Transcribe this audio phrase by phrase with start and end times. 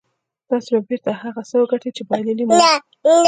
[0.49, 2.65] تاسې به بېرته هغه څه وګټئ چې بايللي مو وو.